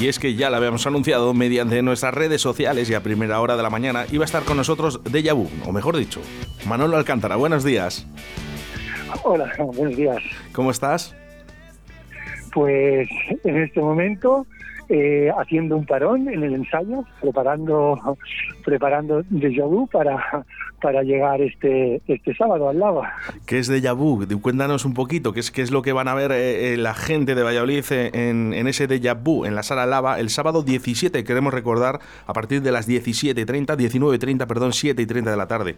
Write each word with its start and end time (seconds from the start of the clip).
Y 0.00 0.08
es 0.08 0.18
que 0.18 0.34
ya 0.34 0.48
la 0.48 0.56
habíamos 0.56 0.86
anunciado 0.86 1.34
mediante 1.34 1.82
nuestras 1.82 2.14
redes 2.14 2.40
sociales 2.40 2.88
y 2.88 2.94
a 2.94 3.02
primera 3.02 3.38
hora 3.38 3.58
de 3.58 3.62
la 3.62 3.68
mañana 3.68 4.06
iba 4.10 4.24
a 4.24 4.26
estar 4.26 4.44
con 4.44 4.56
nosotros 4.56 5.02
Deja 5.04 5.34
Vu, 5.34 5.50
o 5.66 5.72
mejor 5.72 5.94
dicho, 5.94 6.22
Manolo 6.66 6.96
Alcántara. 6.96 7.36
Buenos 7.36 7.64
días. 7.64 8.06
Hola, 9.24 9.52
buenos 9.58 9.94
días. 9.94 10.16
¿Cómo 10.52 10.70
estás? 10.70 11.14
Pues 12.54 13.10
en 13.44 13.62
este 13.62 13.78
momento 13.78 14.46
eh, 14.92 15.30
haciendo 15.38 15.76
un 15.76 15.86
parón 15.86 16.28
en 16.28 16.42
el 16.42 16.52
ensayo, 16.52 17.04
preparando 17.20 18.16
preparando 18.64 19.22
Deja 19.30 19.64
Vu 19.64 19.86
para, 19.86 20.44
para 20.82 21.04
llegar 21.04 21.40
este, 21.40 22.02
este 22.08 22.34
sábado 22.34 22.68
al 22.68 22.80
Lava. 22.80 23.12
¿Qué 23.46 23.58
es 23.58 23.68
Deja 23.68 23.92
Vu? 23.92 24.26
Cuéntanos 24.42 24.84
un 24.84 24.94
poquito, 24.94 25.32
¿qué 25.32 25.38
es, 25.38 25.52
qué 25.52 25.62
es 25.62 25.70
lo 25.70 25.82
que 25.82 25.92
van 25.92 26.08
a 26.08 26.14
ver 26.14 26.32
eh, 26.32 26.74
eh, 26.74 26.76
la 26.76 26.94
gente 26.94 27.36
de 27.36 27.42
Valladolid 27.44 27.84
en, 27.90 28.52
en 28.52 28.66
ese 28.66 28.88
Deja 28.88 29.14
Vu, 29.14 29.44
en 29.44 29.54
la 29.54 29.62
sala 29.62 29.86
Lava, 29.86 30.18
el 30.18 30.28
sábado 30.28 30.64
17, 30.64 31.22
queremos 31.22 31.54
recordar, 31.54 32.00
a 32.26 32.32
partir 32.32 32.60
de 32.60 32.72
las 32.72 32.88
17.30, 32.88 33.76
19.30, 33.76 34.46
perdón, 34.48 34.72
7 34.72 35.00
y 35.00 35.06
30 35.06 35.30
de 35.30 35.36
la 35.36 35.46
tarde. 35.46 35.76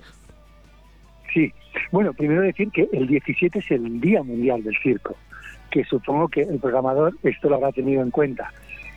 Sí, 1.34 1.52
bueno, 1.91 2.14
primero 2.14 2.41
decir 2.41 2.70
que 2.70 2.88
el 2.92 3.06
17 3.06 3.58
es 3.58 3.70
el 3.70 4.00
Día 4.00 4.22
Mundial 4.22 4.62
del 4.64 4.77
Circo, 4.83 5.16
que 5.70 5.84
supongo 5.84 6.28
que 6.28 6.42
el 6.42 6.58
programador 6.58 7.12
esto 7.22 7.50
lo 7.50 7.56
habrá 7.56 7.72
tenido 7.72 8.02
en 8.02 8.10
cuenta, 8.10 8.50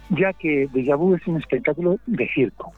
ya 0.09 0.34
que 0.34 0.68
Deja 0.73 0.95
Vu 0.95 1.16
es 1.16 1.26
un 1.27 1.38
espectáculo 1.38 1.98
de 2.05 2.27
circo, 2.30 2.73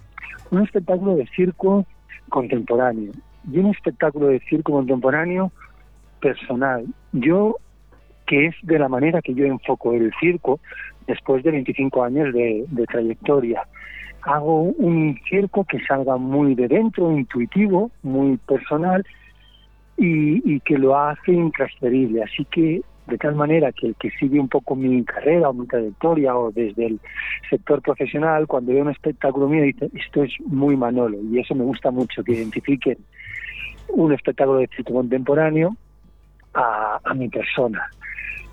un 0.52 0.64
espectáculo 0.64 1.16
de 1.16 1.28
circo 1.28 1.86
contemporáneo 2.30 3.12
y 3.52 3.60
un 3.60 3.68
espectáculo 3.68 4.28
de 4.28 4.40
circo 4.42 4.74
contemporáneo 4.74 5.52
personal. 6.22 6.86
Yo, 7.12 7.58
que 8.26 8.48
es 8.48 8.56
de 8.64 8.80
la 8.80 8.90
manera 8.90 9.22
que 9.22 9.34
yo 9.34 9.46
enfoco 9.46 9.94
el 9.94 10.12
circo 10.20 10.60
después 11.08 11.44
de 11.44 11.52
25 11.52 12.04
años 12.04 12.34
de, 12.34 12.66
trayectoria. 12.90 13.64
Hago 14.24 14.62
un 14.64 15.18
circo 15.30 15.64
que 15.64 15.80
salga 15.86 16.18
muy 16.18 16.54
de 16.56 16.68
dentro, 16.68 17.12
intuitivo, 17.12 17.92
muy 18.04 18.38
personal 18.38 19.06
y, 19.96 20.54
y 20.54 20.60
que 20.62 20.78
lo 20.78 20.98
hace 20.98 21.32
intransferible. 21.32 22.24
Así 22.24 22.44
que 22.46 22.82
de 23.08 23.18
tal 23.18 23.36
manera 23.36 23.72
que 23.72 23.88
el 23.88 23.96
que 23.96 24.12
sigue 24.12 24.40
un 24.40 24.50
poco 24.50 24.76
mi 24.76 25.04
carrera 25.04 25.50
o 25.50 25.54
mi 25.54 25.66
trayectoria 25.66 26.36
o 26.36 26.52
desde 26.52 26.88
el 26.88 27.00
sector 27.50 27.82
profesional, 27.82 28.48
cuando 28.48 28.74
ve 28.74 28.82
un 28.82 28.90
espectáculo 28.90 29.48
mío 29.48 29.64
dice, 29.64 29.90
esto 29.94 30.24
es 30.24 30.34
muy 30.46 30.76
Manolo 30.76 31.18
y 31.32 31.40
eso 31.40 31.56
me 31.56 31.64
gusta 31.64 31.90
mucho, 31.90 32.24
que 32.24 32.34
identifiquen 32.34 32.98
un 33.90 34.12
espectáculo 34.14 34.60
de 34.60 34.68
circo 34.76 34.94
contemporáneo 34.94 35.76
a, 36.54 37.14
mi 37.16 37.30
persona. 37.30 37.88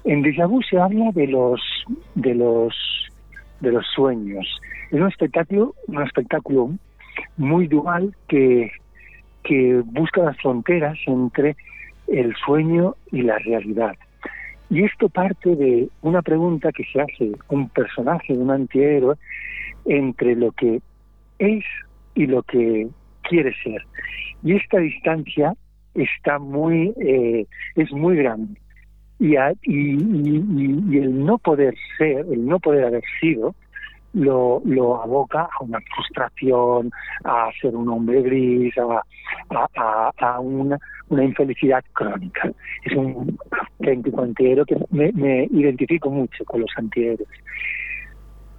En 0.05 0.22
Deja 0.22 0.47
Vu 0.47 0.62
se 0.62 0.78
habla 0.78 1.10
de 1.12 1.27
los 1.27 1.60
de 2.14 2.34
los 2.34 2.75
de 3.60 3.72
los 3.72 3.86
sueños. 3.94 4.47
Es 4.91 5.00
un 5.00 5.08
espectáculo, 5.08 5.75
un 5.88 6.02
espectáculo 6.02 6.70
muy 7.36 7.66
dual 7.66 8.14
que, 8.28 8.70
que 9.42 9.82
busca 9.84 10.22
las 10.22 10.36
fronteras 10.36 10.98
entre 11.06 11.56
el 12.08 12.34
sueño 12.44 12.97
y 13.10 13.22
la 13.22 13.38
realidad. 13.38 13.97
Y 14.70 14.84
esto 14.84 15.08
parte 15.08 15.54
de 15.54 15.88
una 16.02 16.22
pregunta 16.22 16.72
que 16.72 16.84
se 16.92 17.00
hace 17.00 17.32
un 17.48 17.68
personaje, 17.68 18.32
un 18.32 18.50
antihéroe, 18.50 19.16
entre 19.84 20.34
lo 20.34 20.52
que 20.52 20.80
es 21.38 21.64
y 22.14 22.26
lo 22.26 22.42
que 22.42 22.88
quiere 23.22 23.54
ser. 23.62 23.84
Y 24.42 24.56
esta 24.56 24.78
distancia 24.78 25.54
está 25.94 26.38
muy, 26.38 26.94
eh, 27.00 27.46
es 27.76 27.92
muy 27.92 28.16
grande. 28.16 28.60
Y, 29.18 29.36
a, 29.36 29.52
y, 29.62 29.92
y, 29.92 30.98
el 30.98 31.24
no 31.24 31.38
poder 31.38 31.74
ser, 31.96 32.26
el 32.30 32.44
no 32.44 32.58
poder 32.58 32.84
haber 32.84 33.02
sido, 33.20 33.54
lo, 34.12 34.62
lo 34.64 35.02
aboca 35.02 35.42
a 35.42 35.64
una 35.64 35.78
frustración, 35.94 36.90
a 37.24 37.50
ser 37.60 37.74
un 37.74 37.88
hombre 37.88 38.22
gris, 38.22 38.74
a, 38.78 39.03
a, 39.76 40.12
a 40.19 40.41
una, 40.41 40.78
una, 41.08 41.24
infelicidad 41.24 41.84
crónica. 41.92 42.50
Es 42.84 42.92
un 42.97 43.38
antihéroe 43.91 44.65
que 44.67 44.77
me, 44.91 45.45
identifico 45.50 46.11
mucho 46.11 46.45
con 46.45 46.61
los 46.61 46.71
antihéroes 46.77 47.28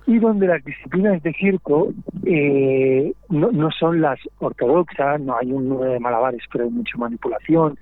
y 0.07 0.19
donde 0.19 0.47
las 0.47 0.63
disciplinas 0.63 1.21
de 1.23 1.33
circo 1.33 1.91
eh, 2.25 3.11
no, 3.29 3.51
no, 3.51 3.71
son 3.71 4.01
las 4.01 4.19
ortodoxas, 4.37 5.19
no 5.19 5.35
hay 5.35 5.51
un 5.51 5.67
número 5.67 5.93
de 5.93 5.99
malabares, 5.99 6.41
pero 6.51 6.65
hay 6.65 6.69
mucha 6.69 6.97
manipulación, 6.97 7.75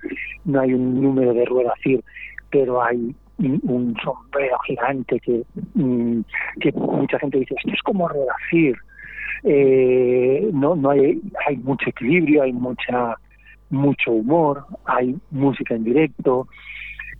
no 0.45 0.61
hay 0.61 0.73
un 0.73 1.01
número 1.01 1.33
de 1.33 1.43
rueda 1.43 1.73
cir, 1.83 2.01
pero 2.49 2.81
hay 2.81 3.13
un 3.39 3.95
sombrero 4.01 4.57
gigante 4.65 5.19
que, 5.19 5.43
mm, 5.73 6.21
que 6.61 6.71
mucha 6.71 7.19
gente 7.19 7.39
dice, 7.39 7.55
esto 7.57 7.71
es 7.73 7.81
como 7.81 8.07
rueda 8.07 8.33
cir. 8.49 8.77
Eh, 9.43 10.49
no, 10.53 10.75
no 10.75 10.91
hay, 10.91 11.19
hay 11.45 11.57
mucho 11.57 11.89
equilibrio, 11.89 12.43
hay 12.43 12.53
mucha 12.53 13.17
mucho 13.69 14.11
humor, 14.11 14.63
hay 14.85 15.15
música 15.31 15.73
en 15.75 15.83
directo, 15.83 16.47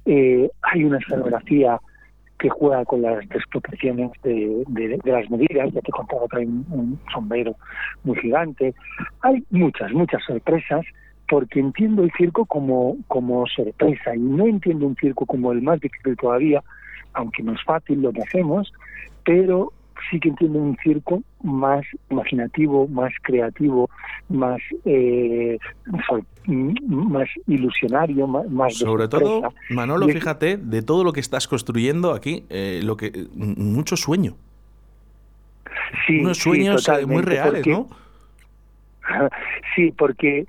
eh, 0.05 0.49
hay 0.61 0.83
una 0.83 0.97
escenografía 0.97 1.79
que 2.39 2.49
juega 2.49 2.83
con 2.83 3.01
las 3.01 3.27
desproporciones 3.29 4.11
de, 4.23 4.63
de, 4.67 4.99
las 5.05 5.29
medidas, 5.29 5.71
ya 5.71 5.81
te 5.81 5.91
contaba 5.91 6.27
que 6.29 6.39
hay 6.39 6.45
un, 6.45 6.65
un, 6.71 6.99
sombrero 7.13 7.55
muy 8.03 8.17
gigante. 8.17 8.73
Hay 9.21 9.43
muchas, 9.49 9.93
muchas 9.93 10.21
sorpresas, 10.25 10.85
porque 11.29 11.59
entiendo 11.59 12.03
el 12.03 12.11
circo 12.17 12.45
como, 12.45 12.97
como 13.07 13.47
sorpresa 13.47 14.15
y 14.15 14.19
no 14.19 14.45
entiendo 14.45 14.85
un 14.87 14.95
circo 14.95 15.25
como 15.25 15.53
el 15.53 15.61
más 15.61 15.79
difícil 15.79 16.17
todavía, 16.17 16.61
aunque 17.13 17.43
no 17.43 17.53
es 17.53 17.63
fácil 17.63 18.01
lo 18.01 18.11
que 18.11 18.23
hacemos, 18.23 18.73
pero 19.23 19.71
sí 20.09 20.19
que 20.19 20.29
entiendo 20.29 20.59
un 20.59 20.77
circo 20.83 21.21
más 21.41 21.85
imaginativo, 22.09 22.87
más 22.87 23.13
creativo, 23.21 23.89
más 24.29 24.61
eh, 24.85 25.57
más 26.47 27.29
ilusionario, 27.47 28.27
más, 28.27 28.49
más 28.49 28.73
sobre 28.75 29.07
todo 29.07 29.53
Manolo, 29.69 30.09
y 30.09 30.13
fíjate 30.13 30.57
de 30.57 30.81
todo 30.81 31.03
lo 31.03 31.13
que 31.13 31.19
estás 31.19 31.47
construyendo 31.47 32.11
aquí, 32.13 32.45
eh, 32.49 32.81
lo 32.83 32.97
que 32.97 33.27
mucho 33.35 33.95
sueño, 33.95 34.35
sí, 36.05 36.19
unos 36.19 36.37
sueños 36.37 36.83
sí, 36.83 37.05
muy 37.05 37.21
reales, 37.21 37.65
¿no? 37.65 37.87
Sí, 39.75 39.91
porque 39.97 40.45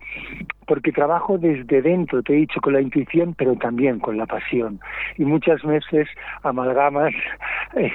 porque 0.66 0.92
trabajo 0.92 1.38
desde 1.38 1.82
dentro, 1.82 2.22
te 2.22 2.32
he 2.32 2.36
dicho, 2.36 2.60
con 2.60 2.72
la 2.72 2.80
intuición, 2.80 3.34
pero 3.36 3.54
también 3.56 3.98
con 3.98 4.16
la 4.16 4.26
pasión. 4.26 4.80
Y 5.18 5.24
muchas 5.24 5.62
veces 5.62 6.08
amalgamas 6.42 7.12
eh, 7.76 7.92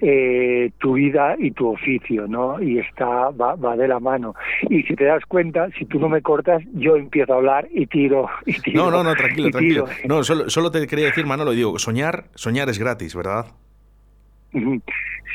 eh, 0.00 0.70
tu 0.78 0.94
vida 0.94 1.36
y 1.38 1.50
tu 1.50 1.68
oficio, 1.68 2.26
¿no? 2.26 2.60
Y 2.60 2.78
está 2.78 3.30
va, 3.30 3.54
va 3.54 3.76
de 3.76 3.88
la 3.88 4.00
mano. 4.00 4.34
Y 4.70 4.82
si 4.84 4.94
te 4.94 5.04
das 5.04 5.24
cuenta, 5.26 5.68
si 5.78 5.84
tú 5.84 5.98
no 5.98 6.08
me 6.08 6.22
cortas, 6.22 6.62
yo 6.72 6.96
empiezo 6.96 7.34
a 7.34 7.36
hablar 7.36 7.68
y 7.70 7.86
tiro. 7.86 8.28
Y 8.46 8.52
tiro 8.60 8.84
no, 8.84 8.90
no, 8.90 9.04
no, 9.04 9.14
tranquilo, 9.14 9.50
tranquilo. 9.50 9.84
No, 10.08 10.22
solo, 10.22 10.48
solo 10.48 10.70
te 10.70 10.86
quería 10.86 11.06
decir, 11.06 11.26
Manolo, 11.26 11.50
digo, 11.50 11.78
soñar, 11.78 12.24
soñar 12.34 12.68
es 12.68 12.78
gratis, 12.78 13.14
¿verdad? 13.14 13.46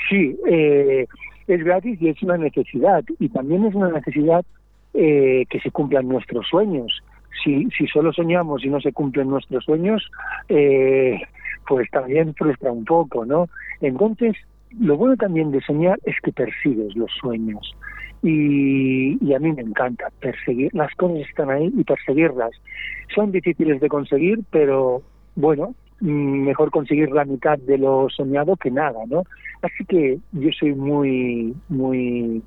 Sí, 0.10 0.36
eh, 0.48 1.06
es 1.48 1.64
gratis 1.64 2.02
y 2.02 2.10
es 2.10 2.24
una 2.24 2.38
necesidad. 2.38 3.04
Y 3.20 3.30
también 3.30 3.66
es 3.66 3.76
una 3.76 3.90
necesidad 3.90 4.46
eh, 4.94 5.46
que 5.50 5.60
se 5.60 5.72
cumplan 5.72 6.08
nuestros 6.08 6.48
sueños. 6.48 7.02
Si, 7.44 7.70
si 7.78 7.88
solo 7.88 8.14
soñamos 8.14 8.64
y 8.64 8.70
no 8.70 8.80
se 8.82 8.92
cumplen 8.92 9.30
nuestros 9.30 9.64
sueños, 9.64 10.10
eh, 10.50 11.20
pues 11.68 11.90
también 11.92 12.34
frustra 12.36 12.72
un 12.72 12.86
poco, 12.86 13.26
¿no? 13.26 13.48
Entonces, 13.82 14.36
lo 14.80 14.98
bueno 14.98 15.16
también 15.18 15.52
de 15.52 15.62
soñar 15.62 16.00
es 16.06 16.16
que 16.22 16.32
persigues 16.32 16.96
los 16.96 17.12
sueños. 17.20 17.76
Y, 18.24 19.18
y, 19.26 19.34
a 19.34 19.40
mí 19.40 19.52
me 19.52 19.64
encanta 19.64 20.12
perseguir, 20.20 20.70
las 20.76 20.94
cosas 20.96 21.28
están 21.28 21.50
ahí 21.50 21.72
y 21.76 21.84
perseguirlas. 21.84 22.52
Son 23.16 23.32
difíciles 23.32 23.82
de 23.82 23.88
conseguir, 23.88 24.40
pero 24.52 25.02
bueno, 25.36 25.74
mejor 26.02 26.72
conseguir 26.72 27.12
la 27.12 27.26
mitad 27.26 27.58
de 27.60 27.78
lo 27.78 28.10
soñado 28.10 28.56
que 28.58 28.72
nada, 28.72 29.00
¿no? 29.08 29.24
Así 29.62 29.86
que 29.86 30.20
yo 30.32 30.50
soy 30.60 30.74
muy, 30.74 31.56
muy 31.70 32.42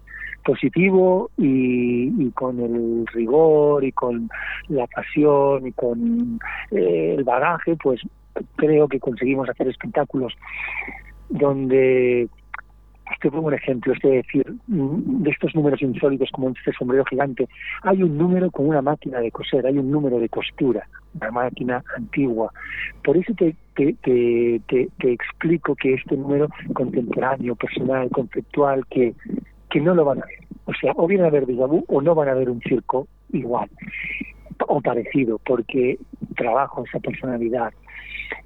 positivo 0.44 1.31
y, 1.37 2.12
y, 2.23 2.31
con 2.32 2.61
el 2.61 3.06
rigor 3.08 3.85
y 3.85 3.93
con 3.93 4.29
la 4.69 4.87
pasión 4.87 5.67
y 5.67 5.73
con 5.73 6.41
eh, 6.70 7.14
el 7.17 7.25
bagaje, 7.25 7.76
pues 7.76 8.00
creo 8.56 8.88
que 8.88 9.00
conseguimos 9.00 9.49
hacer 9.49 9.69
espectáculos 9.69 10.35
donde 11.29 12.29
este 13.12 13.31
fue 13.31 13.41
un 13.41 13.55
ejemplo, 13.55 13.93
es 13.93 14.00
decir, 14.00 14.46
de 14.67 15.31
estos 15.31 15.55
números 15.55 15.82
insólitos 15.82 16.31
como 16.32 16.50
este 16.50 16.73
sombrero 16.73 17.05
gigante, 17.05 17.49
hay 17.82 18.02
un 18.02 18.17
número 18.17 18.50
con 18.50 18.67
una 18.67 18.81
máquina 18.81 19.20
de 19.20 19.31
coser, 19.31 19.67
hay 19.67 19.76
un 19.76 19.90
número 19.90 20.19
de 20.19 20.29
costura, 20.29 20.88
una 21.14 21.31
máquina 21.31 21.85
antigua. 21.97 22.50
Por 23.02 23.17
eso 23.17 23.35
te, 23.35 23.55
te, 23.75 25.12
explico 25.12 25.75
que 25.75 25.94
este 25.94 26.17
número 26.17 26.49
contemporáneo, 26.73 27.55
personal, 27.56 28.08
conceptual, 28.11 28.87
que 28.87 29.14
que 29.75 29.81
no 29.81 29.93
lo 29.93 30.05
van 30.05 30.23
a 30.23 30.26
ver. 30.26 30.38
O 30.67 30.73
sea, 30.73 30.93
o 30.94 31.09
vienen 31.09 31.26
a 31.26 31.31
ver 31.31 31.47
vu 31.47 31.85
o 31.88 32.00
no 32.00 32.15
van 32.15 32.29
a 32.29 32.35
ver 32.35 32.49
un 32.49 32.61
circo 32.61 33.09
igual 33.32 33.69
o 34.69 34.81
parecido, 34.81 35.41
porque 35.44 35.99
trabajo 36.37 36.85
esa 36.85 37.00
personalidad 37.00 37.73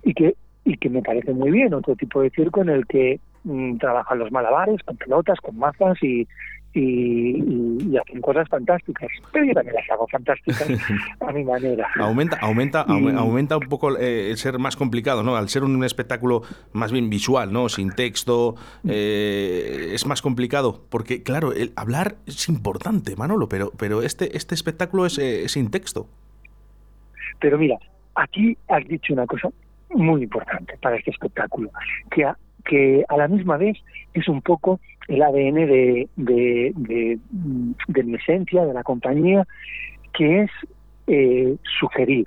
y 0.03 0.15
que 0.15 0.37
y 0.65 0.79
que 0.79 0.89
me 0.89 1.03
parece 1.03 1.35
muy 1.35 1.51
bien 1.51 1.75
otro 1.75 1.95
tipo 1.97 2.23
de 2.23 2.31
circo 2.31 2.63
en 2.63 2.71
el 2.71 2.87
que 2.87 3.21
mm, 3.45 3.77
trabajan 3.77 4.19
los 4.19 4.33
malabares 4.33 4.83
con 4.85 4.97
pelotas, 4.97 5.39
con 5.41 5.59
mazas 5.59 6.03
y, 6.03 6.27
y, 6.75 7.97
hacen 7.97 8.20
cosas 8.20 8.49
fantásticas. 8.49 9.09
Pero 9.32 9.47
yo 9.47 9.55
también 9.55 9.75
las 9.75 9.91
hago 9.91 10.06
fantásticas 10.09 10.69
a 11.20 11.32
mi 11.32 11.44
manera. 11.44 11.88
Aumenta, 11.97 12.38
aumenta, 12.41 12.82
aumenta 12.82 13.56
un 13.56 13.69
poco 13.69 13.97
eh, 13.99 14.31
el 14.31 14.37
ser 14.37 14.59
más 14.59 14.76
complicado, 14.76 15.23
¿no? 15.23 15.37
Al 15.37 15.49
ser 15.49 15.65
un 15.65 15.82
espectáculo 15.85 16.43
más 16.73 16.93
bien 16.93 17.11
visual, 17.11 17.53
¿no? 17.53 17.69
Sin 17.69 17.91
texto, 17.91 18.56
eh, 18.87 19.91
es 19.93 20.06
más 20.06 20.23
complicado. 20.23 20.85
Porque, 20.91 21.23
claro, 21.23 21.53
el 21.53 21.73
hablar 21.76 22.17
es 22.26 22.49
importante, 22.49 23.17
Manolo, 23.17 23.49
pero, 23.49 23.73
pero 23.76 24.03
este, 24.03 24.37
este 24.37 24.55
espectáculo 24.55 25.06
es, 25.06 25.19
eh, 25.19 25.49
sin 25.49 25.70
texto. 25.70 26.06
Pero 27.41 27.59
mira, 27.59 27.79
aquí 28.15 28.56
has 28.69 28.87
dicho 28.87 29.12
una 29.12 29.26
cosa 29.26 29.49
muy 29.91 30.23
importante 30.23 30.76
para 30.82 30.97
este 30.97 31.11
espectáculo, 31.11 31.70
que 32.11 32.25
que 32.69 33.05
a 33.09 33.17
la 33.17 33.26
misma 33.26 33.56
vez 33.56 33.76
es 34.15 34.29
un 34.29 34.43
poco 34.43 34.79
el 35.09 35.23
ADN 35.23 35.55
de, 35.67 36.09
mi 38.05 38.15
esencia, 38.15 38.65
de 38.65 38.75
la 38.75 38.85
compañía, 38.85 39.47
que 40.12 40.43
es 40.43 40.50
eh, 41.06 41.56
sugerir 41.81 42.26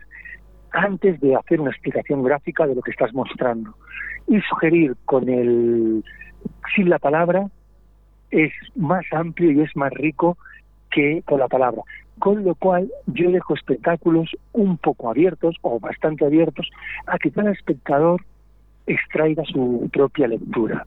antes 0.71 1.19
de 1.21 1.35
hacer 1.35 1.61
una 1.61 1.69
explicación 1.69 2.23
gráfica 2.23 2.65
de 2.65 2.75
lo 2.75 2.81
que 2.81 2.91
estás 2.91 3.13
mostrando. 3.13 3.75
Y 4.27 4.41
sugerir 4.41 4.95
con 5.05 5.29
el 5.29 6.03
sin 6.75 6.89
la 6.89 6.97
palabra 6.97 7.47
es 8.31 8.51
más 8.75 9.05
amplio 9.11 9.51
y 9.51 9.61
es 9.61 9.75
más 9.75 9.93
rico 9.93 10.37
que 10.89 11.21
con 11.25 11.39
la 11.39 11.47
palabra. 11.47 11.83
Con 12.17 12.43
lo 12.43 12.55
cual 12.55 12.91
yo 13.05 13.29
dejo 13.29 13.53
espectáculos 13.53 14.31
un 14.53 14.77
poco 14.77 15.09
abiertos 15.09 15.55
o 15.61 15.79
bastante 15.79 16.25
abiertos 16.25 16.69
a 17.05 17.19
que 17.19 17.31
cada 17.31 17.51
espectador 17.51 18.21
extraiga 18.87 19.43
su 19.45 19.89
propia 19.91 20.27
lectura. 20.27 20.85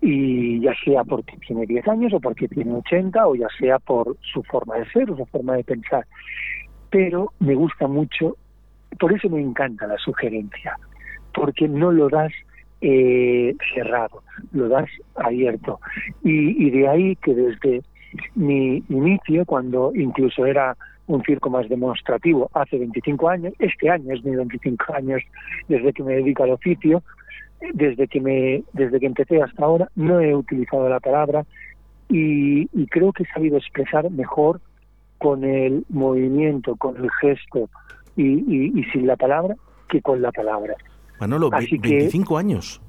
Y 0.00 0.60
ya 0.60 0.72
sea 0.84 1.02
porque 1.04 1.36
tiene 1.38 1.66
10 1.66 1.88
años 1.88 2.12
o 2.12 2.20
porque 2.20 2.48
tiene 2.48 2.74
80 2.74 3.26
o 3.26 3.34
ya 3.34 3.48
sea 3.58 3.78
por 3.78 4.16
su 4.20 4.42
forma 4.42 4.76
de 4.76 4.86
ser 4.90 5.06
su 5.06 5.26
forma 5.26 5.56
de 5.56 5.64
pensar. 5.64 6.06
Pero 6.90 7.32
me 7.40 7.54
gusta 7.54 7.88
mucho, 7.88 8.36
por 8.98 9.12
eso 9.12 9.28
me 9.30 9.40
encanta 9.40 9.86
la 9.86 9.96
sugerencia, 9.98 10.76
porque 11.32 11.66
no 11.66 11.90
lo 11.90 12.08
das 12.08 12.32
eh, 12.82 13.56
cerrado, 13.74 14.22
lo 14.52 14.68
das 14.68 14.88
abierto. 15.16 15.80
Y, 16.22 16.66
y 16.66 16.70
de 16.70 16.88
ahí 16.88 17.16
que 17.16 17.34
desde 17.34 17.82
mi 18.34 18.82
inicio, 18.88 19.44
cuando 19.46 19.92
incluso 19.94 20.46
era 20.46 20.76
un 21.06 21.22
circo 21.22 21.50
más 21.50 21.68
demostrativo 21.68 22.50
hace 22.54 22.78
25 22.78 23.28
años. 23.28 23.54
Este 23.58 23.90
año 23.90 24.14
es 24.14 24.24
mi 24.24 24.34
25 24.34 24.94
años 24.94 25.22
desde 25.68 25.92
que 25.92 26.02
me 26.02 26.14
dedico 26.14 26.44
al 26.44 26.50
oficio. 26.50 27.02
Desde 27.72 28.08
que, 28.08 28.20
me, 28.20 28.62
desde 28.74 29.00
que 29.00 29.06
empecé 29.06 29.40
hasta 29.40 29.64
ahora 29.64 29.88
no 29.94 30.20
he 30.20 30.34
utilizado 30.34 30.86
la 30.88 31.00
palabra 31.00 31.46
y, 32.10 32.66
creo 32.88 33.12
que 33.12 33.22
he 33.22 33.26
sabido 33.26 33.56
expresar 33.56 34.10
mejor 34.10 34.60
con 35.16 35.44
el 35.44 35.86
movimiento, 35.88 36.76
con 36.76 36.96
el 36.96 37.10
gesto 37.20 37.70
y, 38.16 38.84
sin 38.92 39.06
la 39.06 39.16
palabra 39.16 39.56
que 39.88 40.02
con 40.02 40.20
la 40.20 40.30
palabra. 40.30 40.74
Manolo, 41.20 41.48
25 41.48 42.36
años. 42.36 42.82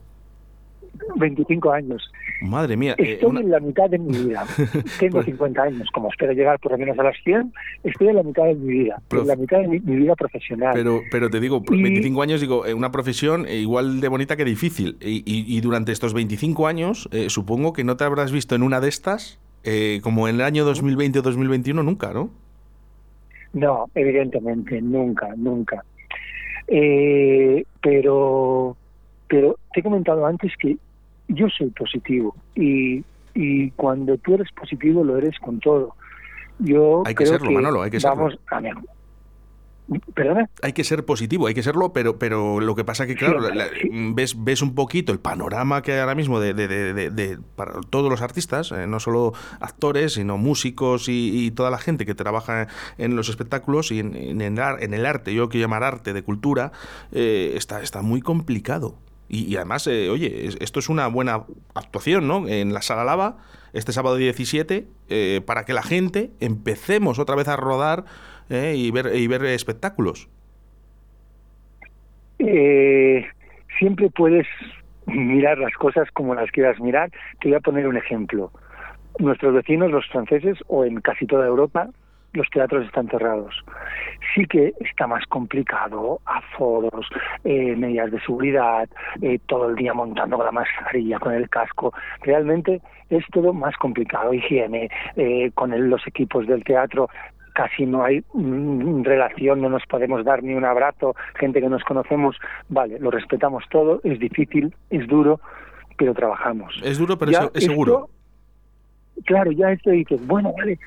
25 1.15 1.71
años. 1.71 2.11
Madre 2.41 2.75
mía. 2.77 2.95
Eh, 2.97 3.13
estoy 3.13 3.37
en 3.37 3.49
la 3.49 3.59
mitad 3.59 3.89
de 3.89 3.97
mi 3.97 4.17
vida. 4.17 4.45
Tengo 4.99 5.23
50 5.23 5.61
pues 5.61 5.73
años, 5.73 5.89
como 5.91 6.09
espero 6.09 6.33
llegar 6.33 6.59
por 6.59 6.73
lo 6.73 6.77
menos 6.77 6.97
a 6.99 7.03
las 7.03 7.15
100, 7.23 7.53
estoy 7.83 8.09
en 8.09 8.15
la 8.15 8.23
mitad 8.23 8.45
de 8.45 8.55
mi 8.55 8.67
vida, 8.67 9.01
en 9.11 9.27
la 9.27 9.35
mitad 9.35 9.59
de 9.59 9.67
mi, 9.67 9.79
vida 9.79 10.15
profesional. 10.15 10.71
Pero, 10.73 11.01
pero 11.11 11.29
te 11.29 11.39
digo, 11.39 11.61
25 11.61 12.21
años, 12.21 12.41
digo, 12.41 12.65
eh, 12.65 12.73
una 12.73 12.91
profesión 12.91 13.45
eh, 13.47 13.55
igual 13.57 14.01
de 14.01 14.07
bonita 14.07 14.35
que 14.35 14.45
difícil. 14.45 14.97
Y, 15.01 15.23
y, 15.25 15.61
durante 15.61 15.91
estos 15.91 16.13
25 16.13 16.67
años, 16.67 17.09
supongo 17.27 17.73
que 17.73 17.83
no 17.83 17.97
te 17.97 18.03
habrás 18.03 18.31
visto 18.31 18.55
en 18.55 18.63
una 18.63 18.79
de 18.81 18.89
estas, 18.89 19.39
como 20.01 20.27
en 20.27 20.35
el 20.35 20.41
año 20.41 20.65
2020 20.65 21.19
o 21.19 21.21
2021, 21.21 21.81
nunca, 21.83 22.13
¿no? 22.13 22.29
No, 23.53 23.85
evidentemente, 23.95 24.81
nunca, 24.81 25.33
nunca. 25.35 25.83
pero 27.81 28.77
pero 29.27 29.57
te 29.73 29.79
he 29.79 29.83
comentado 29.83 30.25
antes 30.25 30.51
que 30.57 30.77
yo 31.27 31.47
soy 31.49 31.69
positivo 31.69 32.35
y, 32.55 33.03
y 33.33 33.71
cuando 33.71 34.17
tú 34.17 34.35
eres 34.35 34.51
positivo 34.51 35.03
lo 35.03 35.17
eres 35.17 35.37
con 35.39 35.59
todo. 35.59 35.95
Yo 36.59 37.03
hay 37.05 37.15
que 37.15 37.25
serlo, 37.25 37.51
Manolo, 37.51 37.81
hay 37.81 37.91
que 37.91 37.99
serlo. 37.99 38.15
Vamos 38.15 38.39
a 38.49 38.61
¿Perdona? 40.15 40.49
Hay 40.63 40.73
que 40.73 40.83
ser 40.83 41.05
positivo, 41.05 41.45
hay 41.45 41.53
que 41.53 41.61
serlo, 41.61 41.93
pero, 41.93 42.17
pero 42.17 42.59
lo 42.59 42.75
que 42.75 42.83
pasa 42.83 43.05
que, 43.05 43.13
claro, 43.13 43.39
ves, 44.15 44.43
ves 44.43 44.61
un 44.63 44.73
poquito 44.73 45.11
el 45.11 45.19
panorama 45.19 45.83
que 45.83 45.93
hay 45.93 45.99
ahora 45.99 46.15
mismo 46.15 46.39
de, 46.39 46.55
de, 46.55 46.67
de, 47.11 47.39
para 47.55 47.81
todos 47.91 48.09
los 48.09 48.21
artistas, 48.21 48.71
eh, 48.71 48.87
no 48.87 48.99
solo 48.99 49.33
actores, 49.59 50.13
sino 50.13 50.37
músicos 50.37 51.05
y, 51.07 51.51
toda 51.51 51.69
la 51.69 51.77
gente 51.77 52.05
que 52.05 52.15
trabaja 52.15 52.67
en 52.97 53.15
los 53.15 53.29
espectáculos 53.29 53.91
y 53.91 53.99
en, 53.99 54.15
en, 54.15 54.57
el, 54.93 55.05
arte, 55.05 55.33
yo 55.35 55.49
quiero 55.49 55.65
llamar 55.65 55.83
arte 55.83 56.13
de 56.13 56.23
cultura, 56.23 56.71
eh, 57.11 57.53
está, 57.55 57.81
está 57.81 58.01
muy 58.01 58.21
complicado. 58.21 58.95
Y, 59.27 59.55
además, 59.55 59.87
eh, 59.87 60.09
oye, 60.09 60.49
esto 60.59 60.79
es 60.79 60.87
una 60.87 61.07
buena 61.07 61.45
actuación, 61.73 62.27
¿no? 62.27 62.47
En 62.47 62.73
la 62.73 62.81
Sala 62.81 63.03
Lava, 63.03 63.37
este 63.73 63.91
sábado 63.91 64.17
17, 64.17 64.85
eh, 65.09 65.41
para 65.45 65.65
que 65.65 65.73
la 65.73 65.81
gente 65.81 66.29
empecemos 66.39 67.17
otra 67.17 67.35
vez 67.35 67.47
a 67.47 67.55
rodar 67.55 68.05
eh, 68.49 68.75
y, 68.77 68.91
ver, 68.91 69.15
y 69.15 69.27
ver 69.27 69.43
espectáculos. 69.45 70.29
siempre 73.79 74.09
puedes 74.09 74.47
mirar 75.07 75.57
las 75.57 75.73
cosas 75.73 76.09
como 76.11 76.35
las 76.35 76.51
quieras 76.51 76.79
mirar. 76.79 77.11
Te 77.41 77.49
voy 77.49 77.57
a 77.57 77.59
poner 77.59 77.87
un 77.87 77.97
ejemplo. 77.97 78.51
Nuestros 79.17 79.53
vecinos, 79.53 79.91
los 79.91 80.05
franceses, 80.07 80.57
o 80.67 80.85
en 80.85 81.01
casi 81.01 81.25
toda 81.25 81.47
Europa, 81.47 81.89
los 82.35 82.49
teatros 82.49 82.85
están 82.85 83.07
cerrados. 83.07 83.63
Sí 84.33 84.45
que 84.45 84.73
está 84.79 85.07
más 85.07 85.25
complicado, 85.27 86.19
aforos, 86.25 87.07
eh, 87.43 87.75
medidas 87.75 88.11
de 88.11 88.19
seguridad, 88.21 88.89
eh, 89.21 89.39
todo 89.47 89.69
el 89.69 89.75
día 89.75 89.93
montando 89.93 90.37
con 90.37 90.45
la 90.45 90.51
mascarilla, 90.51 91.19
con 91.19 91.33
el 91.33 91.49
casco. 91.49 91.93
Realmente 92.21 92.81
es 93.09 93.23
todo 93.31 93.53
más 93.53 93.75
complicado. 93.77 94.33
Higiene, 94.33 94.89
eh, 95.15 95.51
con 95.53 95.89
los 95.89 96.05
equipos 96.07 96.47
del 96.47 96.63
teatro 96.63 97.09
casi 97.53 97.85
no 97.85 98.03
hay 98.03 98.21
mm, 98.33 99.03
relación, 99.03 99.61
no 99.61 99.69
nos 99.69 99.85
podemos 99.85 100.25
dar 100.25 100.43
ni 100.43 100.53
un 100.53 100.65
abrazo, 100.65 101.15
gente 101.39 101.61
que 101.61 101.69
nos 101.69 101.85
conocemos, 101.85 102.35
vale, 102.67 102.99
lo 102.99 103.09
respetamos 103.09 103.63
todo, 103.69 104.01
es 104.03 104.19
difícil, 104.19 104.75
es 104.89 105.07
duro, 105.07 105.39
pero 105.97 106.13
trabajamos. 106.13 106.77
Es 106.83 106.97
duro, 106.97 107.17
pero 107.17 107.31
es 107.31 107.63
seguro. 107.63 108.09
Claro, 109.23 109.51
ya 109.51 109.71
esto 109.71 109.91
dices, 109.91 110.19
bueno, 110.27 110.53
vale, 110.57 110.77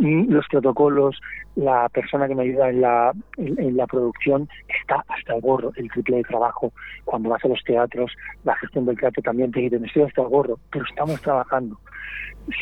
los 0.00 0.46
protocolos, 0.48 1.20
la 1.54 1.88
persona 1.90 2.26
que 2.26 2.34
me 2.34 2.44
ayuda 2.44 2.70
en 2.70 2.80
la, 2.80 3.12
en, 3.36 3.76
la 3.76 3.86
producción 3.86 4.48
está 4.68 5.04
hasta 5.08 5.34
el 5.34 5.40
gorro, 5.40 5.72
el 5.76 5.90
triple 5.90 6.16
de 6.16 6.22
trabajo. 6.24 6.72
Cuando 7.04 7.28
vas 7.28 7.44
a 7.44 7.48
los 7.48 7.62
teatros, 7.62 8.12
la 8.44 8.56
gestión 8.56 8.86
del 8.86 8.98
teatro 8.98 9.22
también 9.22 9.52
te 9.52 9.60
dice, 9.60 9.76
estoy 9.76 10.02
hasta 10.02 10.22
el 10.22 10.28
gorro, 10.28 10.58
pero 10.70 10.84
estamos 10.84 11.20
trabajando. 11.20 11.78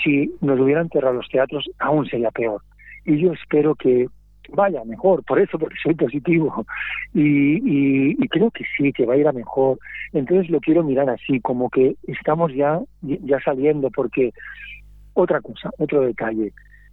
Si 0.02 0.32
nos 0.40 0.60
hubieran 0.60 0.88
cerrado 0.90 1.14
los 1.14 1.28
teatros, 1.28 1.70
aún 1.78 2.06
sería 2.06 2.30
peor. 2.30 2.60
Y 3.04 3.18
yo 3.18 3.32
espero 3.32 3.74
que 3.74 4.06
vaya 4.50 4.84
mejor, 4.84 5.24
por 5.24 5.38
eso, 5.38 5.58
porque 5.58 5.76
soy 5.82 5.94
positivo. 5.94 6.66
Y, 7.14 8.14
y, 8.24 8.28
creo 8.28 8.50
que 8.50 8.64
sí, 8.74 8.90
que 8.90 9.04
va 9.04 9.12
a 9.12 9.18
ir 9.18 9.28
a 9.28 9.32
mejor. 9.32 9.78
Entonces 10.14 10.48
lo 10.48 10.60
quiero 10.60 10.82
mirar 10.82 11.10
así, 11.10 11.40
como 11.40 11.68
que 11.68 11.94
estamos 12.06 12.54
ya, 12.54 12.80
ya 13.02 13.38
saliendo, 13.44 13.90
porque 13.90 14.32
otra 15.14 15.40
cosa, 15.40 15.70
otro 15.78 16.02
detalle. 16.02 16.52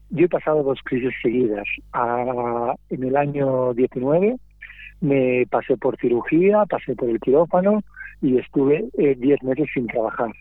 Yo 0.09 0.25
he 0.25 0.29
pasado 0.29 0.63
dos 0.63 0.79
crisis 0.83 1.13
seguidas. 1.21 1.65
en 2.89 3.03
el 3.03 3.15
año 3.15 3.73
19 3.73 4.37
me 5.01 5.45
pasé 5.49 5.77
por 5.77 5.97
cirugía, 5.97 6.65
pasé 6.65 6.95
por 6.95 7.09
el 7.09 7.19
quirófano 7.19 7.81
y 8.21 8.37
estuve 8.37 8.85
10 8.97 9.19
eh, 9.19 9.37
meses 9.43 9.67
sin 9.73 9.87
trabajar. 9.87 10.31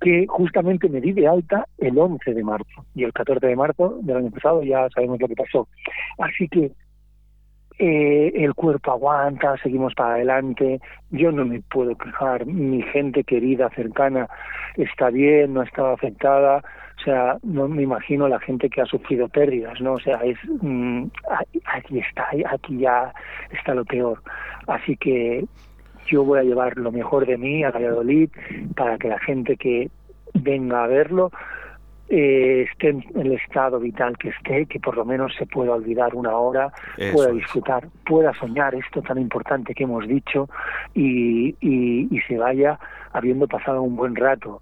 Que 0.00 0.26
justamente 0.28 0.88
me 0.88 1.00
di 1.00 1.12
de 1.12 1.26
alta 1.26 1.66
el 1.78 1.98
11 1.98 2.34
de 2.34 2.44
marzo 2.44 2.84
y 2.94 3.02
el 3.02 3.12
14 3.12 3.44
de 3.46 3.56
marzo 3.56 3.98
del 4.02 4.18
año 4.18 4.30
pasado 4.30 4.62
ya 4.62 4.88
sabemos 4.94 5.18
lo 5.20 5.26
que 5.26 5.34
pasó. 5.34 5.66
Así 6.18 6.46
que 6.48 6.70
eh, 7.78 8.32
el 8.34 8.54
cuerpo 8.54 8.92
aguanta, 8.92 9.56
seguimos 9.62 9.94
para 9.94 10.14
adelante, 10.14 10.80
yo 11.10 11.30
no 11.30 11.44
me 11.44 11.60
puedo 11.60 11.96
quejar, 11.96 12.44
mi 12.46 12.82
gente 12.82 13.22
querida, 13.24 13.70
cercana, 13.70 14.28
está 14.76 15.10
bien, 15.10 15.54
no 15.54 15.60
ha 15.60 15.64
estado 15.64 15.92
afectada, 15.92 16.62
o 16.98 17.04
sea, 17.04 17.38
no 17.44 17.68
me 17.68 17.82
imagino 17.82 18.26
la 18.26 18.40
gente 18.40 18.68
que 18.68 18.80
ha 18.80 18.86
sufrido 18.86 19.28
pérdidas, 19.28 19.80
¿no? 19.80 19.92
O 19.92 20.00
sea, 20.00 20.16
es 20.24 20.36
mm, 20.60 21.04
aquí 21.66 21.98
está, 22.00 22.28
aquí 22.50 22.78
ya 22.78 23.12
está 23.52 23.74
lo 23.74 23.84
peor. 23.84 24.20
Así 24.66 24.96
que 24.96 25.44
yo 26.06 26.24
voy 26.24 26.40
a 26.40 26.42
llevar 26.42 26.76
lo 26.76 26.90
mejor 26.90 27.26
de 27.26 27.38
mí 27.38 27.62
a 27.62 27.70
Valladolid 27.70 28.30
para 28.74 28.98
que 28.98 29.08
la 29.08 29.18
gente 29.20 29.56
que 29.56 29.88
venga 30.34 30.84
a 30.84 30.86
verlo 30.88 31.30
eh, 32.08 32.66
esté 32.70 32.88
en 32.88 33.04
el 33.16 33.32
estado 33.32 33.78
vital 33.78 34.16
que 34.16 34.30
esté, 34.30 34.66
que 34.66 34.80
por 34.80 34.96
lo 34.96 35.04
menos 35.04 35.34
se 35.36 35.46
pueda 35.46 35.72
olvidar 35.72 36.14
una 36.14 36.36
hora, 36.36 36.72
pueda 37.12 37.32
disfrutar, 37.32 37.88
pueda 38.06 38.32
soñar 38.34 38.74
esto 38.74 39.02
tan 39.02 39.18
importante 39.18 39.74
que 39.74 39.84
hemos 39.84 40.06
dicho 40.08 40.48
y, 40.94 41.54
y, 41.60 42.08
y 42.10 42.20
se 42.26 42.38
vaya 42.38 42.78
habiendo 43.12 43.46
pasado 43.46 43.82
un 43.82 43.96
buen 43.96 44.16
rato. 44.16 44.60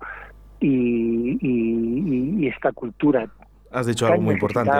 Y, 0.58 1.38
y, 1.40 2.48
esta 2.48 2.72
cultura 2.72 3.28
Has 3.76 3.86
dicho 3.86 4.06
algo 4.06 4.22
muy 4.22 4.34
importante. 4.34 4.72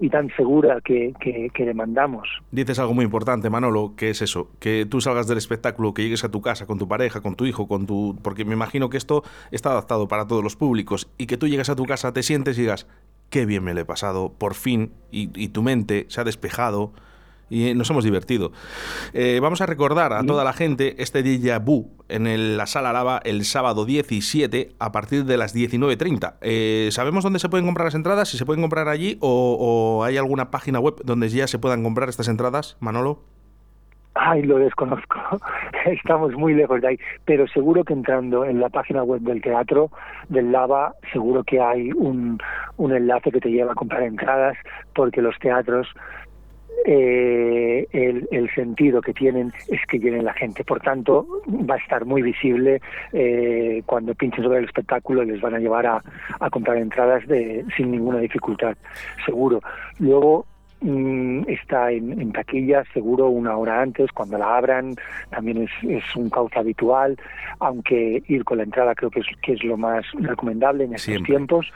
Y 0.00 0.08
tan 0.08 0.30
segura 0.34 0.80
que, 0.82 1.12
que, 1.20 1.64
demandamos. 1.66 2.26
Dices 2.50 2.78
algo 2.78 2.94
muy 2.94 3.04
importante, 3.04 3.50
Manolo, 3.50 3.92
que 3.94 4.08
es 4.08 4.22
eso, 4.22 4.50
que 4.58 4.86
tú 4.88 5.02
salgas 5.02 5.28
del 5.28 5.36
espectáculo, 5.36 5.92
que 5.92 6.02
llegues 6.02 6.24
a 6.24 6.30
tu 6.30 6.40
casa 6.40 6.64
con 6.64 6.78
tu 6.78 6.88
pareja, 6.88 7.20
con 7.20 7.34
tu 7.34 7.44
hijo, 7.44 7.68
con 7.68 7.86
tu... 7.86 8.18
Porque 8.22 8.46
me 8.46 8.54
imagino 8.54 8.88
que 8.88 8.96
esto 8.96 9.22
está 9.50 9.72
adaptado 9.72 10.08
para 10.08 10.26
todos 10.26 10.42
los 10.42 10.56
públicos 10.56 11.10
y 11.18 11.26
que 11.26 11.36
tú 11.36 11.46
llegas 11.46 11.68
a 11.68 11.76
tu 11.76 11.84
casa, 11.84 12.14
te 12.14 12.22
sientes 12.22 12.56
y 12.56 12.62
digas, 12.62 12.86
qué 13.28 13.44
bien 13.44 13.62
me 13.62 13.74
lo 13.74 13.80
he 13.80 13.84
pasado, 13.84 14.32
por 14.32 14.54
fin, 14.54 14.92
y, 15.10 15.28
y 15.34 15.48
tu 15.48 15.62
mente 15.62 16.06
se 16.08 16.22
ha 16.22 16.24
despejado, 16.24 16.94
y 17.50 17.74
nos 17.74 17.90
hemos 17.90 18.04
divertido. 18.04 18.52
Eh, 19.12 19.40
vamos 19.42 19.60
a 19.60 19.66
recordar 19.66 20.12
a 20.14 20.24
toda 20.24 20.44
la 20.44 20.52
gente 20.52 20.94
este 20.98 21.22
déjà 21.22 21.58
vu 21.58 21.97
en 22.08 22.56
la 22.56 22.66
sala 22.66 22.92
lava 22.92 23.20
el 23.24 23.44
sábado 23.44 23.84
17 23.84 24.70
a 24.78 24.92
partir 24.92 25.24
de 25.24 25.36
las 25.36 25.54
19.30. 25.54 26.34
Eh, 26.40 26.88
¿Sabemos 26.90 27.24
dónde 27.24 27.38
se 27.38 27.48
pueden 27.48 27.66
comprar 27.66 27.86
las 27.86 27.94
entradas? 27.94 28.28
¿Si 28.28 28.38
se 28.38 28.46
pueden 28.46 28.62
comprar 28.62 28.88
allí 28.88 29.18
o, 29.20 30.02
hay 30.04 30.16
alguna 30.16 30.50
página 30.50 30.80
web 30.80 30.96
donde 31.04 31.28
ya 31.28 31.46
se 31.46 31.58
puedan 31.58 31.82
comprar 31.82 32.08
estas 32.08 32.28
entradas, 32.28 32.76
Manolo? 32.80 33.20
Ay, 34.14 34.42
lo 34.42 34.58
desconozco. 34.58 35.16
Estamos 35.86 36.32
muy 36.34 36.54
lejos 36.54 36.80
de 36.80 36.88
ahí. 36.88 36.98
Pero 37.24 37.46
seguro 37.46 37.84
que 37.84 37.92
entrando 37.92 38.44
en 38.44 38.60
la 38.60 38.68
página 38.68 39.04
web 39.04 39.20
del 39.20 39.40
teatro, 39.40 39.90
del 40.28 40.50
Lava, 40.50 40.94
seguro 41.12 41.44
que 41.44 41.60
hay 41.60 41.92
un, 41.92 42.38
un 42.78 42.92
enlace 42.92 43.30
que 43.30 43.40
te 43.40 43.50
lleva 43.50 43.72
a 43.72 43.76
comprar 43.76 44.02
entradas, 44.02 44.56
porque 44.94 45.22
los 45.22 45.38
teatros 45.38 45.86
eh, 46.84 47.86
el, 47.92 48.48
sentido 48.54 49.00
que 49.00 49.12
tienen 49.12 49.52
es 49.68 49.80
que 49.86 49.98
llenen 49.98 50.24
la 50.24 50.32
gente. 50.32 50.64
Por 50.64 50.80
tanto, 50.80 51.26
va 51.48 51.74
a 51.74 51.78
estar 51.78 52.04
muy 52.04 52.22
visible 52.22 52.80
eh, 53.12 53.82
cuando 53.86 54.14
pinchen 54.14 54.42
sobre 54.42 54.58
el 54.58 54.64
espectáculo 54.64 55.22
y 55.22 55.26
les 55.26 55.40
van 55.40 55.54
a 55.54 55.58
llevar 55.58 55.86
a, 55.86 56.02
a 56.40 56.50
comprar 56.50 56.78
entradas 56.78 57.26
de, 57.28 57.64
sin 57.76 57.90
ninguna 57.90 58.18
dificultad, 58.18 58.76
seguro. 59.24 59.60
Luego, 59.98 60.46
está 60.80 61.90
en, 61.90 62.20
en, 62.20 62.32
taquilla 62.32 62.84
seguro 62.94 63.28
una 63.28 63.56
hora 63.56 63.82
antes, 63.82 64.12
cuando 64.12 64.38
la 64.38 64.56
abran, 64.56 64.94
también 65.30 65.62
es, 65.62 65.70
es, 65.82 66.04
un 66.14 66.30
cauce 66.30 66.58
habitual, 66.58 67.18
aunque 67.58 68.22
ir 68.28 68.44
con 68.44 68.58
la 68.58 68.64
entrada 68.64 68.94
creo 68.94 69.10
que 69.10 69.20
es, 69.20 69.26
que 69.42 69.54
es 69.54 69.64
lo 69.64 69.76
más 69.76 70.04
recomendable 70.14 70.84
en 70.84 70.94
estos 70.94 71.22
tiempos. 71.24 71.66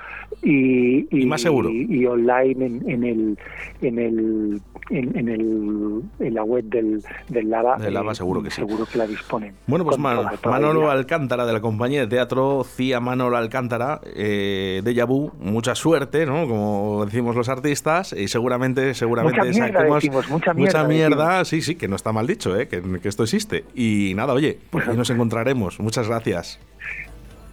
Y, 0.43 1.07
y, 1.11 1.27
más 1.27 1.43
seguro. 1.43 1.69
Y, 1.71 2.07
online 2.07 2.67
en, 2.67 2.91
en, 2.91 3.05
el 3.05 3.39
en 3.81 3.99
el 3.99 4.61
en, 4.91 5.29
el 5.29 6.03
en 6.21 6.35
la 6.35 6.45
web 6.45 6.65
del, 6.65 7.03
del 7.29 7.51
Lava. 7.51 7.79
Del 7.79 7.95
Lava 7.95 8.15
seguro 8.15 8.43
que 8.43 8.51
sí. 8.51 8.57
Seguro 8.57 8.87
que 8.87 8.99
la 8.99 9.07
disponen. 9.07 9.55
Bueno, 9.67 9.85
pues 9.85 9.99
Manolo 9.99 10.91
Alcántara 10.91 11.45
de 11.45 11.53
la 11.53 11.61
compañía 11.61 12.01
de 12.01 12.07
teatro 12.07 12.65
CIA 12.65 13.01
Manolo 13.01 13.37
Alcántara 13.37 14.01
eh, 14.15 14.81
de 14.85 14.95
Yabú, 14.95 15.33
mucha 15.41 15.75
suerte, 15.75 16.27
¿no? 16.27 16.47
Como 16.47 17.05
decimos 17.05 17.35
los 17.35 17.49
artistas, 17.49 18.13
y 18.13 18.29
seguramente 18.29 18.92
seguramente 18.95 19.41
mucha 19.41 20.55
mierda, 20.55 20.55
mucha 20.55 20.85
mierda, 20.85 21.45
sí, 21.45 21.63
sí, 21.63 21.75
que 21.75 21.89
no 21.89 21.97
está 21.97 22.13
mal 22.13 22.27
dicho, 22.27 22.59
¿eh? 22.59 22.69
que, 22.69 22.83
esto 23.05 23.23
existe. 23.23 23.65
Y 23.75 24.13
nada, 24.15 24.33
oye, 24.33 24.59
pues 24.71 24.87
ahí 24.89 24.97
nos 24.97 25.11
encontraremos. 25.11 25.81
Muchas 25.81 26.09
gracias. 26.09 26.59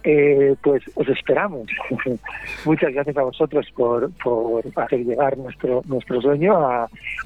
Eh, 0.02 0.56
pues 0.62 0.82
os 0.94 1.08
esperamos. 1.08 1.66
Muchas 2.64 2.92
gracias 2.92 3.16
a 3.16 3.22
vosotros 3.22 3.66
por, 3.76 4.10
por 4.12 4.64
hacer 4.76 5.00
llegar 5.00 5.36
nuestro 5.36 5.82
nuestro 5.86 6.22
sueño 6.22 6.54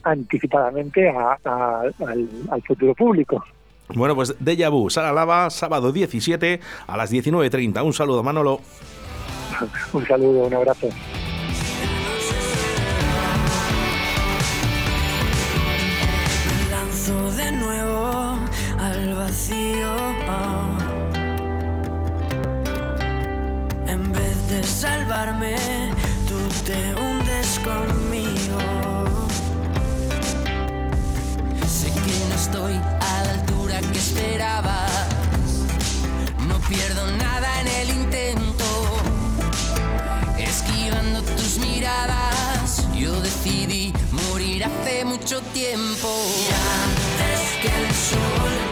anticipadamente 0.03 1.09
al, 1.09 1.95
futuro 2.67 2.95
público. 2.95 3.45
Bueno, 3.95 4.15
pues 4.15 4.35
Deja 4.41 4.71
Vu, 4.71 4.91
Sala 4.91 5.13
Lava, 5.13 5.51
sábado 5.51 5.93
17 5.93 6.61
a 6.87 6.97
las 6.97 7.13
19.30. 7.13 7.85
Un 7.85 7.93
saludo, 7.93 8.23
Manolo. 8.23 8.61
un 9.93 10.07
saludo, 10.07 10.47
un 10.47 10.55
abrazo. 10.55 10.89
Salvarme, 24.85 25.57
tú 26.29 26.39
te 26.65 26.95
hundes 26.95 27.59
conmigo. 27.61 28.59
Sé 31.67 31.89
que 31.93 32.15
no 32.29 32.35
estoy 32.35 32.75
a 32.75 33.25
la 33.25 33.33
altura 33.39 33.81
que 33.81 33.99
esperabas, 33.99 34.93
no 36.49 36.59
pierdo 36.69 37.11
nada 37.13 37.61
en 37.61 37.69
el 37.69 37.91
intento, 37.91 38.65
esquivando 40.39 41.23
tus 41.23 41.59
miradas. 41.59 42.87
Yo 42.95 43.21
decidí 43.21 43.93
morir 44.11 44.65
hace 44.65 45.05
mucho 45.05 45.41
tiempo. 45.53 46.09
Antes 46.85 47.41
que 47.61 47.69
el 47.69 47.95
sol 47.95 48.64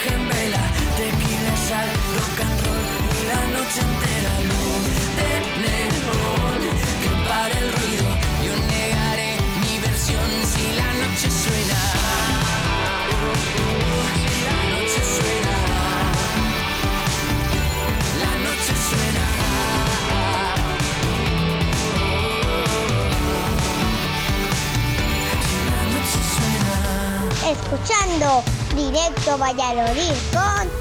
me 0.00 0.10
deje 0.10 0.14
en 0.14 0.28
vela, 0.28 0.58
tequila, 0.96 1.56
sal, 1.68 2.49
Valladolid 29.36 30.16
con. 30.32 30.79